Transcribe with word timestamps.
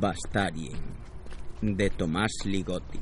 Bastarien 0.00 0.78
de 1.60 1.90
Tomás 1.90 2.30
Ligotti. 2.44 3.00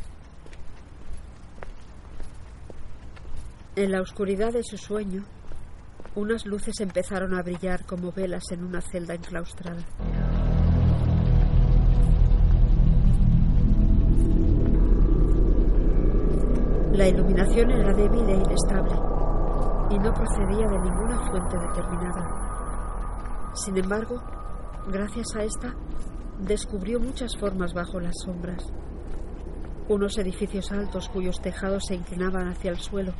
En 3.74 3.92
la 3.92 4.00
oscuridad 4.00 4.54
de 4.54 4.62
su 4.62 4.78
sueño, 4.78 5.22
unas 6.14 6.46
luces 6.46 6.80
empezaron 6.80 7.34
a 7.34 7.42
brillar 7.42 7.84
como 7.84 8.12
velas 8.12 8.44
en 8.50 8.64
una 8.64 8.80
celda 8.80 9.12
enclaustrada. 9.14 9.84
La 16.92 17.08
iluminación 17.08 17.70
era 17.72 17.92
débil 17.92 18.26
e 18.26 18.36
inestable 18.36 18.94
y 19.90 19.98
no 19.98 20.14
procedía 20.14 20.66
de 20.66 20.78
ninguna 20.78 21.18
fuente 21.28 21.58
determinada. 21.58 23.52
Sin 23.54 23.76
embargo, 23.76 24.22
gracias 24.88 25.36
a 25.36 25.42
esta, 25.42 25.74
descubrió 26.40 27.00
muchas 27.00 27.36
formas 27.36 27.72
bajo 27.72 28.00
las 28.00 28.14
sombras. 28.24 28.62
Unos 29.88 30.18
edificios 30.18 30.72
altos 30.72 31.08
cuyos 31.08 31.40
tejados 31.40 31.84
se 31.86 31.94
inclinaban 31.94 32.48
hacia 32.48 32.70
el 32.70 32.78
suelo. 32.78 33.14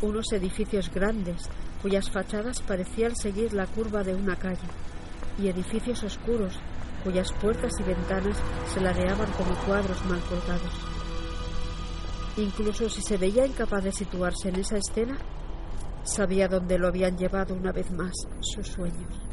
Unos 0.00 0.32
edificios 0.32 0.92
grandes 0.92 1.48
cuyas 1.82 2.10
fachadas 2.10 2.60
parecían 2.62 3.14
seguir 3.16 3.52
la 3.52 3.66
curva 3.66 4.02
de 4.04 4.14
una 4.14 4.36
calle. 4.36 4.58
Y 5.38 5.48
edificios 5.48 6.02
oscuros 6.04 6.58
cuyas 7.02 7.32
puertas 7.32 7.72
y 7.80 7.82
ventanas 7.82 8.36
se 8.72 8.80
ladeaban 8.80 9.30
como 9.32 9.54
cuadros 9.66 10.04
mal 10.06 10.20
colgados. 10.20 10.72
Incluso 12.36 12.88
si 12.88 13.02
se 13.02 13.16
veía 13.16 13.44
incapaz 13.44 13.84
de 13.84 13.92
situarse 13.92 14.48
en 14.48 14.56
esa 14.56 14.78
escena, 14.78 15.18
sabía 16.04 16.48
dónde 16.48 16.78
lo 16.78 16.88
habían 16.88 17.18
llevado 17.18 17.54
una 17.54 17.72
vez 17.72 17.90
más 17.90 18.12
sus 18.40 18.68
sueños. 18.68 19.31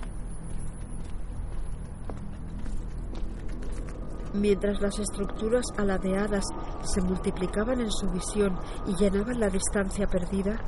Mientras 4.34 4.80
las 4.80 5.00
estructuras 5.00 5.66
aladeadas 5.78 6.46
se 6.84 7.02
multiplicaban 7.02 7.82
en 7.82 7.92
su 7.92 8.08
visión 8.12 8.58
y 8.88 8.96
llenaban 8.96 9.40
la 9.40 9.50
distancia 9.50 10.06
perdida, 10.06 10.60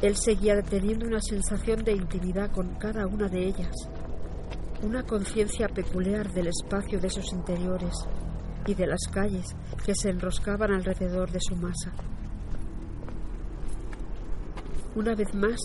él 0.00 0.16
seguía 0.16 0.62
teniendo 0.62 1.06
una 1.06 1.20
sensación 1.20 1.84
de 1.84 1.92
intimidad 1.92 2.50
con 2.50 2.76
cada 2.76 3.06
una 3.06 3.28
de 3.28 3.46
ellas, 3.46 3.74
una 4.82 5.02
conciencia 5.02 5.68
peculiar 5.68 6.32
del 6.32 6.46
espacio 6.46 6.98
de 7.00 7.10
sus 7.10 7.32
interiores 7.32 7.94
y 8.66 8.74
de 8.74 8.86
las 8.86 9.00
calles 9.12 9.54
que 9.84 9.94
se 9.94 10.10
enroscaban 10.10 10.72
alrededor 10.72 11.30
de 11.30 11.40
su 11.40 11.56
masa. 11.56 11.92
Una 14.94 15.14
vez 15.14 15.34
más, 15.34 15.58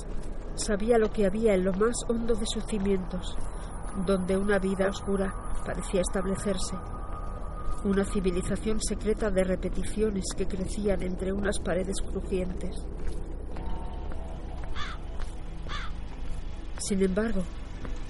sabía 0.55 0.97
lo 0.97 1.09
que 1.11 1.25
había 1.25 1.53
en 1.53 1.63
lo 1.63 1.73
más 1.73 1.95
hondo 2.09 2.35
de 2.35 2.45
sus 2.45 2.65
cimientos, 2.65 3.37
donde 4.05 4.37
una 4.37 4.59
vida 4.59 4.87
oscura 4.87 5.33
parecía 5.65 6.01
establecerse, 6.01 6.75
una 7.83 8.03
civilización 8.05 8.81
secreta 8.81 9.29
de 9.29 9.43
repeticiones 9.43 10.25
que 10.35 10.47
crecían 10.47 11.01
entre 11.03 11.31
unas 11.31 11.59
paredes 11.59 11.97
crujientes. 12.01 12.75
Sin 16.77 17.01
embargo, 17.01 17.43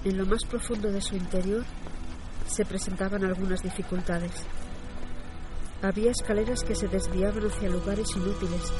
en 0.03 0.17
lo 0.17 0.25
más 0.25 0.43
profundo 0.45 0.91
de 0.91 1.01
su 1.01 1.15
interior 1.15 1.63
se 2.47 2.65
presentaban 2.65 3.23
algunas 3.23 3.61
dificultades. 3.61 4.31
Había 5.81 6.11
escaleras 6.11 6.63
que 6.63 6.75
se 6.75 6.87
desviaban 6.87 7.45
hacia 7.45 7.69
lugares 7.69 8.07
inútiles, 8.15 8.71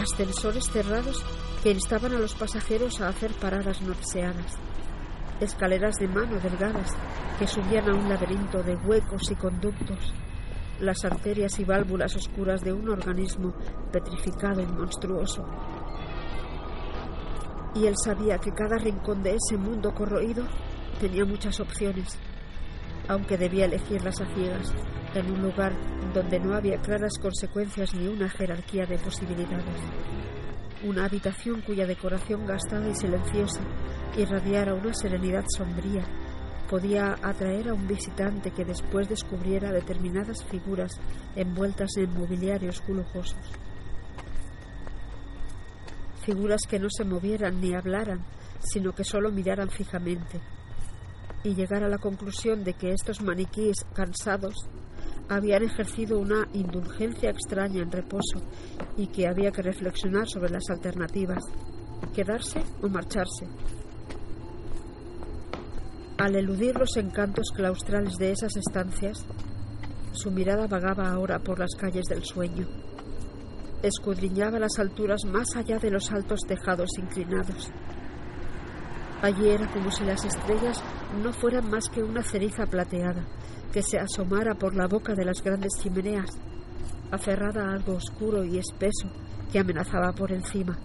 ascensores 0.00 0.68
cerrados 0.70 1.24
que 1.62 1.70
instaban 1.70 2.14
a 2.14 2.18
los 2.18 2.34
pasajeros 2.34 3.00
a 3.00 3.08
hacer 3.08 3.32
paradas 3.34 3.80
no 3.82 3.94
deseadas, 3.94 4.58
escaleras 5.40 5.96
de 5.96 6.08
mano 6.08 6.38
delgadas 6.40 6.96
que 7.38 7.46
subían 7.46 7.88
a 7.88 7.94
un 7.94 8.08
laberinto 8.08 8.62
de 8.62 8.76
huecos 8.76 9.30
y 9.30 9.34
conductos, 9.34 10.12
las 10.80 11.04
arterias 11.04 11.58
y 11.58 11.64
válvulas 11.64 12.14
oscuras 12.16 12.62
de 12.62 12.72
un 12.72 12.88
organismo 12.88 13.52
petrificado 13.92 14.60
y 14.60 14.66
monstruoso. 14.66 15.44
Y 17.74 17.86
él 17.86 17.94
sabía 18.02 18.38
que 18.38 18.52
cada 18.52 18.78
rincón 18.78 19.22
de 19.22 19.36
ese 19.36 19.56
mundo 19.56 19.94
corroído 19.94 20.44
tenía 21.00 21.24
muchas 21.24 21.60
opciones, 21.60 22.18
aunque 23.08 23.36
debía 23.36 23.66
elegirlas 23.66 24.20
a 24.20 24.26
ciegas 24.34 24.74
en 25.14 25.30
un 25.30 25.42
lugar 25.42 25.72
donde 26.12 26.40
no 26.40 26.54
había 26.54 26.80
claras 26.80 27.12
consecuencias 27.20 27.94
ni 27.94 28.08
una 28.08 28.28
jerarquía 28.28 28.86
de 28.86 28.98
posibilidades. 28.98 29.82
Una 30.84 31.06
habitación 31.06 31.60
cuya 31.62 31.86
decoración 31.86 32.46
gastada 32.46 32.88
y 32.88 32.94
silenciosa 32.94 33.60
irradiara 34.16 34.74
una 34.74 34.94
serenidad 34.94 35.44
sombría 35.56 36.04
podía 36.70 37.16
atraer 37.22 37.70
a 37.70 37.74
un 37.74 37.88
visitante 37.88 38.52
que 38.52 38.64
después 38.64 39.08
descubriera 39.08 39.72
determinadas 39.72 40.44
figuras 40.44 40.92
envueltas 41.34 41.90
en 41.96 42.12
mobiliarios 42.12 42.82
lujosos. 42.86 43.50
Figuras 46.24 46.60
que 46.68 46.78
no 46.78 46.88
se 46.90 47.04
movieran 47.04 47.60
ni 47.60 47.74
hablaran, 47.74 48.24
sino 48.60 48.92
que 48.92 49.02
solo 49.02 49.32
miraran 49.32 49.70
fijamente, 49.70 50.40
y 51.42 51.54
llegar 51.54 51.82
a 51.82 51.88
la 51.88 51.98
conclusión 51.98 52.62
de 52.64 52.74
que 52.74 52.92
estos 52.92 53.22
maniquíes 53.22 53.86
cansados 53.94 54.68
habían 55.28 55.62
ejercido 55.62 56.18
una 56.18 56.48
indulgencia 56.54 57.30
extraña 57.30 57.82
en 57.82 57.92
reposo 57.92 58.40
y 58.96 59.08
que 59.08 59.28
había 59.28 59.50
que 59.50 59.62
reflexionar 59.62 60.28
sobre 60.28 60.50
las 60.50 60.68
alternativas, 60.70 61.44
quedarse 62.14 62.62
o 62.82 62.88
marcharse. 62.88 63.46
Al 66.18 66.34
eludir 66.34 66.76
los 66.76 66.96
encantos 66.96 67.52
claustrales 67.54 68.14
de 68.14 68.32
esas 68.32 68.56
estancias, 68.56 69.24
su 70.12 70.30
mirada 70.30 70.66
vagaba 70.66 71.10
ahora 71.10 71.38
por 71.38 71.58
las 71.58 71.74
calles 71.76 72.06
del 72.06 72.24
sueño. 72.24 72.66
Escudriñaba 73.82 74.58
las 74.58 74.78
alturas 74.78 75.24
más 75.24 75.54
allá 75.54 75.78
de 75.78 75.90
los 75.90 76.10
altos 76.10 76.40
tejados 76.40 76.90
inclinados. 76.98 77.70
Allí 79.22 79.48
era 79.48 79.70
como 79.70 79.90
si 79.90 80.04
las 80.04 80.24
estrellas 80.24 80.82
no 81.22 81.32
fueran 81.32 81.70
más 81.70 81.88
que 81.88 82.02
una 82.02 82.22
ceriza 82.22 82.66
plateada 82.66 83.24
que 83.72 83.82
se 83.82 83.98
asomara 83.98 84.54
por 84.54 84.74
la 84.74 84.86
boca 84.86 85.14
de 85.14 85.24
las 85.24 85.42
grandes 85.42 85.72
chimeneas, 85.80 86.30
aferrada 87.10 87.64
a 87.64 87.72
algo 87.74 87.94
oscuro 87.94 88.44
y 88.44 88.58
espeso 88.58 89.08
que 89.50 89.58
amenazaba 89.58 90.12
por 90.12 90.32
encima, 90.32 90.78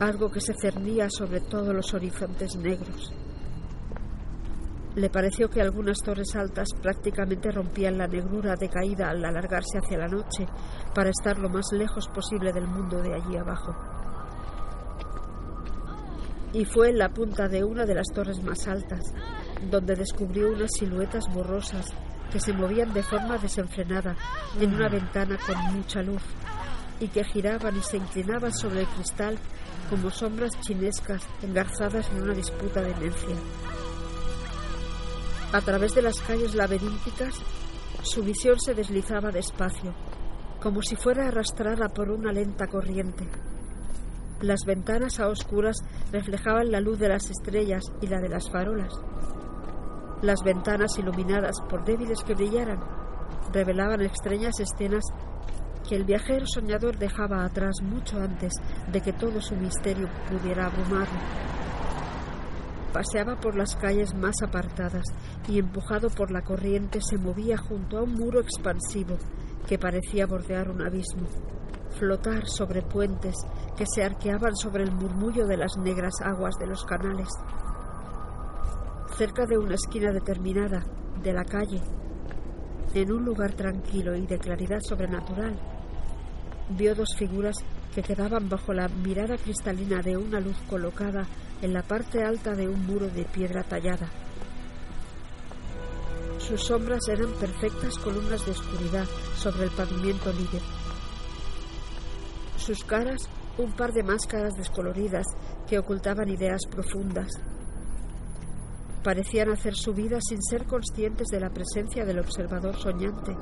algo 0.00 0.30
que 0.30 0.40
se 0.40 0.54
cernía 0.54 1.08
sobre 1.10 1.40
todos 1.40 1.74
los 1.74 1.92
horizontes 1.94 2.56
negros. 2.56 3.12
Le 4.96 5.10
pareció 5.10 5.48
que 5.48 5.60
algunas 5.60 5.98
torres 5.98 6.36
altas 6.36 6.68
prácticamente 6.80 7.50
rompían 7.50 7.98
la 7.98 8.06
negrura 8.06 8.54
decaída 8.54 9.10
al 9.10 9.24
alargarse 9.24 9.78
hacia 9.78 9.98
la 9.98 10.06
noche 10.06 10.46
para 10.94 11.10
estar 11.10 11.38
lo 11.38 11.48
más 11.48 11.66
lejos 11.72 12.06
posible 12.08 12.52
del 12.52 12.68
mundo 12.68 13.02
de 13.02 13.14
allí 13.14 13.36
abajo 13.36 13.93
y 16.54 16.64
fue 16.64 16.90
en 16.90 16.98
la 16.98 17.08
punta 17.08 17.48
de 17.48 17.64
una 17.64 17.84
de 17.84 17.96
las 17.96 18.06
torres 18.14 18.42
más 18.42 18.66
altas, 18.68 19.12
donde 19.70 19.96
descubrió 19.96 20.52
unas 20.52 20.70
siluetas 20.78 21.24
borrosas 21.34 21.92
que 22.32 22.38
se 22.38 22.52
movían 22.52 22.92
de 22.94 23.02
forma 23.02 23.36
desenfrenada 23.38 24.16
en 24.60 24.72
una 24.72 24.88
ventana 24.88 25.36
con 25.44 25.56
mucha 25.74 26.00
luz 26.02 26.22
y 27.00 27.08
que 27.08 27.24
giraban 27.24 27.76
y 27.76 27.82
se 27.82 27.96
inclinaban 27.96 28.52
sobre 28.52 28.82
el 28.82 28.86
cristal 28.86 29.36
como 29.90 30.10
sombras 30.10 30.58
chinescas 30.60 31.26
engarzadas 31.42 32.08
en 32.10 32.22
una 32.22 32.34
disputa 32.34 32.80
de 32.80 32.94
demencia. 32.94 33.36
A 35.52 35.60
través 35.60 35.94
de 35.94 36.02
las 36.02 36.20
calles 36.20 36.54
laberínticas, 36.54 37.34
su 38.02 38.22
visión 38.22 38.58
se 38.60 38.74
deslizaba 38.74 39.30
despacio, 39.30 39.94
como 40.60 40.82
si 40.82 40.96
fuera 40.96 41.28
arrastrada 41.28 41.88
por 41.88 42.10
una 42.10 42.32
lenta 42.32 42.66
corriente. 42.66 43.28
Las 44.44 44.66
ventanas 44.66 45.20
a 45.20 45.28
oscuras 45.28 45.78
reflejaban 46.12 46.70
la 46.70 46.78
luz 46.78 46.98
de 46.98 47.08
las 47.08 47.30
estrellas 47.30 47.82
y 48.02 48.08
la 48.08 48.20
de 48.20 48.28
las 48.28 48.50
farolas. 48.50 48.92
Las 50.20 50.42
ventanas 50.44 50.98
iluminadas, 50.98 51.62
por 51.70 51.82
débiles 51.86 52.22
que 52.22 52.34
brillaran, 52.34 52.78
revelaban 53.54 54.02
extrañas 54.02 54.60
escenas 54.60 55.02
que 55.88 55.96
el 55.96 56.04
viajero 56.04 56.44
soñador 56.46 56.98
dejaba 56.98 57.42
atrás 57.42 57.76
mucho 57.80 58.20
antes 58.20 58.52
de 58.92 59.00
que 59.00 59.14
todo 59.14 59.40
su 59.40 59.56
misterio 59.56 60.10
pudiera 60.28 60.66
abrumarlo. 60.66 61.20
Paseaba 62.92 63.40
por 63.40 63.56
las 63.56 63.74
calles 63.76 64.14
más 64.14 64.42
apartadas 64.42 65.06
y 65.48 65.58
empujado 65.58 66.10
por 66.10 66.30
la 66.30 66.42
corriente 66.42 67.00
se 67.00 67.16
movía 67.16 67.56
junto 67.56 67.96
a 67.96 68.02
un 68.02 68.12
muro 68.12 68.40
expansivo 68.40 69.16
que 69.66 69.78
parecía 69.78 70.26
bordear 70.26 70.68
un 70.68 70.82
abismo 70.82 71.28
flotar 71.94 72.46
sobre 72.46 72.82
puentes 72.82 73.34
que 73.76 73.86
se 73.86 74.02
arqueaban 74.02 74.54
sobre 74.56 74.84
el 74.84 74.92
murmullo 74.92 75.46
de 75.46 75.56
las 75.56 75.76
negras 75.76 76.14
aguas 76.22 76.54
de 76.58 76.66
los 76.66 76.84
canales. 76.84 77.28
Cerca 79.16 79.46
de 79.46 79.58
una 79.58 79.74
esquina 79.74 80.12
determinada 80.12 80.84
de 81.22 81.32
la 81.32 81.44
calle, 81.44 81.80
en 82.94 83.12
un 83.12 83.24
lugar 83.24 83.52
tranquilo 83.54 84.14
y 84.14 84.26
de 84.26 84.38
claridad 84.38 84.80
sobrenatural, 84.80 85.58
vio 86.70 86.94
dos 86.94 87.14
figuras 87.16 87.56
que 87.94 88.02
quedaban 88.02 88.48
bajo 88.48 88.72
la 88.72 88.88
mirada 88.88 89.36
cristalina 89.36 90.02
de 90.02 90.16
una 90.16 90.40
luz 90.40 90.56
colocada 90.68 91.26
en 91.62 91.72
la 91.72 91.82
parte 91.82 92.22
alta 92.22 92.54
de 92.54 92.68
un 92.68 92.86
muro 92.86 93.08
de 93.08 93.24
piedra 93.24 93.62
tallada. 93.62 94.08
Sus 96.38 96.62
sombras 96.62 97.08
eran 97.08 97.32
perfectas 97.40 97.96
columnas 97.98 98.44
de 98.44 98.52
oscuridad 98.52 99.06
sobre 99.36 99.64
el 99.64 99.70
pavimento 99.70 100.32
líder. 100.32 100.83
Sus 102.64 102.82
caras, 102.82 103.28
un 103.58 103.72
par 103.72 103.92
de 103.92 104.02
máscaras 104.02 104.54
descoloridas 104.54 105.26
que 105.68 105.78
ocultaban 105.78 106.30
ideas 106.30 106.62
profundas. 106.70 107.28
Parecían 109.02 109.50
hacer 109.50 109.74
su 109.74 109.92
vida 109.92 110.18
sin 110.26 110.42
ser 110.42 110.64
conscientes 110.64 111.26
de 111.26 111.40
la 111.40 111.50
presencia 111.50 112.06
del 112.06 112.20
observador 112.20 112.74
soñante, 112.76 113.36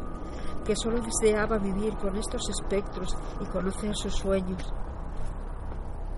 que 0.65 0.75
solo 0.75 1.01
deseaba 1.01 1.59
vivir 1.59 1.95
con 1.99 2.17
estos 2.17 2.51
espectros 2.51 3.17
y 3.41 3.45
conocer 3.45 3.95
sus 3.95 4.13
sueños. 4.13 4.65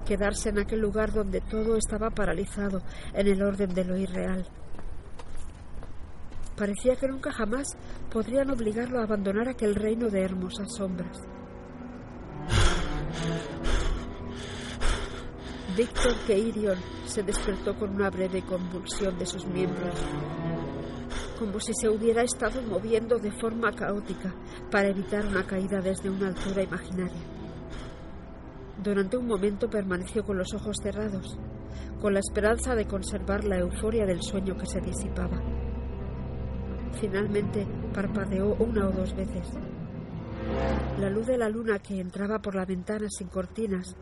Quedarse 0.06 0.48
en 0.48 0.60
aquel 0.60 0.80
lugar 0.80 1.12
donde 1.12 1.42
todo 1.42 1.76
estaba 1.76 2.08
paralizado 2.08 2.80
en 3.12 3.26
el 3.26 3.42
orden 3.42 3.74
de 3.74 3.84
lo 3.84 3.98
irreal. 3.98 4.46
Parecía 6.56 6.96
que 6.96 7.08
nunca 7.08 7.32
jamás 7.32 7.76
podrían 8.10 8.48
obligarlo 8.48 9.00
a 9.00 9.02
abandonar 9.02 9.50
aquel 9.50 9.74
reino 9.74 10.08
de 10.08 10.22
hermosas 10.22 10.68
sombras. 10.74 11.20
Víctor 15.76 16.15
Keirion 16.26 16.79
se 17.05 17.23
despertó 17.23 17.75
con 17.76 17.97
una 17.97 18.09
breve 18.09 18.43
convulsión 18.43 19.19
de 19.19 19.26
sus 19.26 19.44
miembros, 19.47 19.94
como 21.38 21.59
si 21.59 21.73
se 21.75 21.88
hubiera 21.88 22.23
estado 22.23 22.62
moviendo 22.62 23.19
de 23.19 23.32
forma 23.32 23.73
caótica 23.73 24.32
para 24.71 24.88
evitar 24.88 25.26
una 25.26 25.44
caída 25.44 25.81
desde 25.81 26.11
una 26.11 26.29
altura 26.29 26.62
imaginaria. 26.62 27.23
Durante 28.82 29.17
un 29.17 29.26
momento 29.26 29.69
permaneció 29.69 30.23
con 30.23 30.38
los 30.38 30.55
ojos 30.55 30.76
cerrados, 30.81 31.37
con 32.00 32.15
la 32.15 32.21
esperanza 32.21 32.75
de 32.75 32.87
conservar 32.87 33.44
la 33.44 33.59
euforia 33.59 34.06
del 34.06 34.23
sueño 34.23 34.56
que 34.56 34.67
se 34.67 34.81
disipaba. 34.81 35.41
Finalmente 37.00 37.67
parpadeó 37.93 38.55
una 38.61 38.87
o 38.87 38.93
dos 38.93 39.15
veces. 39.17 39.49
La 40.99 41.11
luz 41.11 41.26
de 41.26 41.37
la 41.37 41.49
luna 41.49 41.81
que 41.81 42.00
entraba 42.00 42.38
por 42.38 42.55
la 42.55 42.64
ventana 42.64 43.08
sin 43.11 43.26
cortinas 43.26 43.96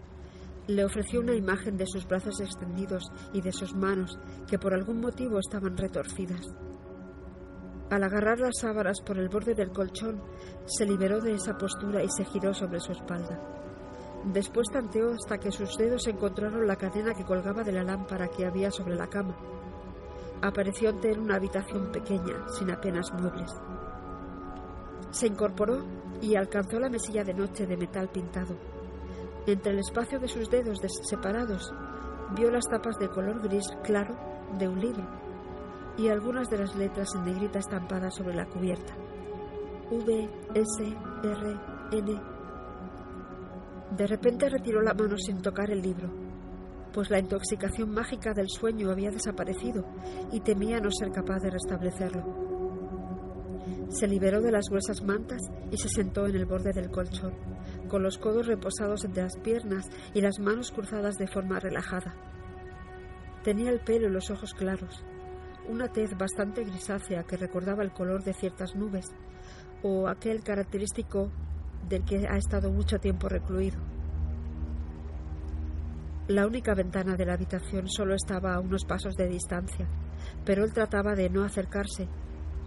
le 0.66 0.84
ofreció 0.84 1.20
una 1.20 1.34
imagen 1.34 1.78
de 1.78 1.86
sus 1.86 2.06
brazos 2.06 2.38
extendidos 2.40 3.10
y 3.32 3.40
de 3.40 3.50
sus 3.50 3.74
manos 3.74 4.18
que 4.46 4.58
por 4.58 4.74
algún 4.74 5.00
motivo 5.00 5.38
estaban 5.38 5.76
retorcidas. 5.76 6.54
Al 7.90 8.04
agarrar 8.04 8.40
las 8.40 8.58
sábanas 8.60 9.00
por 9.00 9.18
el 9.18 9.30
borde 9.30 9.54
del 9.54 9.72
colchón, 9.72 10.22
se 10.66 10.84
liberó 10.84 11.20
de 11.20 11.34
esa 11.34 11.56
postura 11.56 12.02
y 12.02 12.10
se 12.10 12.26
giró 12.26 12.52
sobre 12.52 12.78
su 12.78 12.92
espalda. 12.92 13.40
Después 14.26 14.68
tanteó 14.70 15.12
hasta 15.12 15.38
que 15.38 15.50
sus 15.50 15.76
dedos 15.78 16.06
encontraron 16.06 16.66
la 16.66 16.76
cadena 16.76 17.14
que 17.14 17.24
colgaba 17.24 17.64
de 17.64 17.72
la 17.72 17.84
lámpara 17.84 18.28
que 18.28 18.46
había 18.46 18.70
sobre 18.70 18.96
la 18.96 19.08
cama. 19.08 19.36
Apareció 20.42 20.90
ante 20.90 21.10
él 21.10 21.20
una 21.20 21.36
habitación 21.36 21.90
pequeña, 21.90 22.46
sin 22.56 22.70
apenas 22.70 23.12
muebles. 23.12 23.50
Se 25.12 25.26
incorporó 25.26 25.84
y 26.20 26.36
alcanzó 26.36 26.80
la 26.80 26.88
mesilla 26.88 27.22
de 27.22 27.34
noche 27.34 27.66
de 27.66 27.76
metal 27.76 28.08
pintado. 28.08 28.56
Entre 29.46 29.72
el 29.72 29.78
espacio 29.78 30.18
de 30.18 30.28
sus 30.28 30.48
dedos 30.50 30.78
separados 31.08 31.72
vio 32.34 32.50
las 32.50 32.64
tapas 32.64 32.98
de 32.98 33.08
color 33.08 33.40
gris 33.42 33.66
claro 33.84 34.16
de 34.58 34.68
un 34.68 34.80
libro 34.80 35.06
y 35.98 36.08
algunas 36.08 36.48
de 36.48 36.58
las 36.58 36.74
letras 36.74 37.08
en 37.14 37.24
negrita 37.24 37.58
estampadas 37.58 38.14
sobre 38.14 38.34
la 38.34 38.46
cubierta. 38.46 38.94
V, 39.90 40.28
S, 40.54 40.96
R, 41.22 41.60
N. 41.92 42.20
De 43.96 44.06
repente 44.06 44.48
retiró 44.48 44.80
la 44.80 44.94
mano 44.94 45.18
sin 45.18 45.42
tocar 45.42 45.70
el 45.70 45.82
libro, 45.82 46.08
pues 46.94 47.10
la 47.10 47.18
intoxicación 47.18 47.90
mágica 47.90 48.32
del 48.32 48.48
sueño 48.48 48.90
había 48.90 49.10
desaparecido 49.10 49.84
y 50.32 50.40
temía 50.40 50.80
no 50.80 50.90
ser 50.90 51.10
capaz 51.10 51.40
de 51.40 51.50
restablecerlo. 51.50 52.51
Se 53.92 54.08
liberó 54.08 54.40
de 54.40 54.50
las 54.50 54.70
gruesas 54.70 55.02
mantas 55.02 55.42
y 55.70 55.76
se 55.76 55.90
sentó 55.90 56.26
en 56.26 56.34
el 56.34 56.46
borde 56.46 56.72
del 56.72 56.90
colchón, 56.90 57.34
con 57.88 58.02
los 58.02 58.16
codos 58.16 58.46
reposados 58.46 59.04
entre 59.04 59.22
las 59.22 59.36
piernas 59.36 59.84
y 60.14 60.22
las 60.22 60.38
manos 60.38 60.72
cruzadas 60.72 61.16
de 61.16 61.26
forma 61.26 61.60
relajada. 61.60 62.14
Tenía 63.44 63.70
el 63.70 63.80
pelo 63.80 64.08
y 64.08 64.12
los 64.12 64.30
ojos 64.30 64.54
claros, 64.54 65.04
una 65.68 65.88
tez 65.88 66.16
bastante 66.16 66.64
grisácea 66.64 67.24
que 67.24 67.36
recordaba 67.36 67.82
el 67.82 67.92
color 67.92 68.24
de 68.24 68.32
ciertas 68.32 68.74
nubes, 68.74 69.04
o 69.82 70.08
aquel 70.08 70.42
característico 70.42 71.30
del 71.86 72.02
que 72.04 72.26
ha 72.26 72.38
estado 72.38 72.72
mucho 72.72 72.98
tiempo 72.98 73.28
recluido. 73.28 73.78
La 76.28 76.46
única 76.46 76.74
ventana 76.74 77.14
de 77.14 77.26
la 77.26 77.34
habitación 77.34 77.88
solo 77.88 78.14
estaba 78.14 78.54
a 78.54 78.60
unos 78.60 78.86
pasos 78.86 79.16
de 79.16 79.28
distancia, 79.28 79.86
pero 80.46 80.64
él 80.64 80.72
trataba 80.72 81.14
de 81.14 81.28
no 81.28 81.44
acercarse 81.44 82.08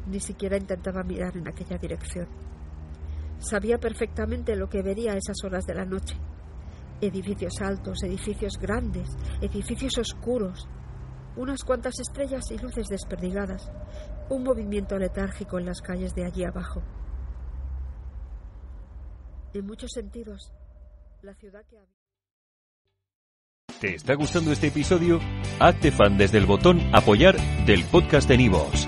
ni 0.07 0.19
siquiera 0.19 0.57
intentaba 0.57 1.03
mirar 1.03 1.35
en 1.37 1.47
aquella 1.47 1.77
dirección. 1.77 2.27
Sabía 3.39 3.77
perfectamente 3.77 4.55
lo 4.55 4.69
que 4.69 4.81
vería 4.81 5.13
a 5.13 5.17
esas 5.17 5.37
horas 5.43 5.65
de 5.65 5.75
la 5.75 5.85
noche. 5.85 6.15
Edificios 7.01 7.61
altos, 7.61 8.03
edificios 8.03 8.57
grandes, 8.59 9.09
edificios 9.41 9.97
oscuros, 9.97 10.67
unas 11.35 11.63
cuantas 11.63 11.99
estrellas 11.99 12.49
y 12.51 12.57
luces 12.57 12.87
desperdigadas, 12.87 13.69
un 14.29 14.43
movimiento 14.43 14.97
letárgico 14.97 15.59
en 15.59 15.65
las 15.65 15.81
calles 15.81 16.13
de 16.15 16.25
allí 16.25 16.45
abajo. 16.45 16.81
En 19.53 19.65
muchos 19.65 19.91
sentidos, 19.93 20.51
la 21.21 21.33
ciudad 21.35 21.65
que 21.69 21.77
había... 21.77 21.95
¿Te 23.79 23.95
está 23.95 24.15
gustando 24.15 24.51
este 24.51 24.67
episodio? 24.67 25.19
Hazte 25.59 25.91
fan 25.91 26.17
desde 26.17 26.37
el 26.37 26.45
botón 26.45 26.79
apoyar 26.93 27.35
del 27.65 27.83
podcast 27.85 28.27
de 28.29 28.37
Nivos. 28.37 28.87